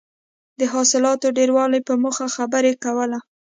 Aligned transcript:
د 0.59 0.61
حاصلاتو 0.73 1.27
د 1.31 1.35
ډېروالي 1.37 1.79
په 1.87 1.93
موخه 2.03 2.25
خبره 2.35 2.71
کوله. 2.83 3.19